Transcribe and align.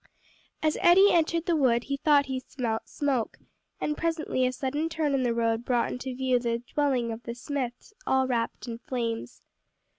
As 0.63 0.79
Eddie 0.81 1.11
entered 1.11 1.45
the 1.45 1.55
wood, 1.55 1.83
he 1.83 1.97
thought 1.97 2.25
he 2.25 2.39
smelt 2.39 2.89
smoke, 2.89 3.37
and 3.79 3.95
presently 3.95 4.47
a 4.47 4.51
sudden 4.51 4.89
turn 4.89 5.13
in 5.13 5.21
the 5.21 5.31
road 5.31 5.63
brought 5.63 5.91
into 5.91 6.15
view 6.15 6.39
the 6.39 6.63
dwelling 6.73 7.11
of 7.11 7.21
the 7.21 7.35
Smiths 7.35 7.93
all 8.07 8.25
wrapped 8.27 8.67
in 8.67 8.79
flames. 8.79 9.43